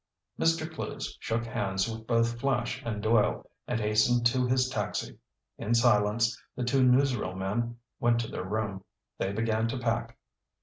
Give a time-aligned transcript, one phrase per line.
[0.39, 0.67] Mr.
[0.67, 5.19] Clewes shook hands with both Flash and Doyle, and hastened to his taxi.
[5.59, 8.83] In silence, the two newsreel men went to their room.
[9.19, 10.17] They began to pack.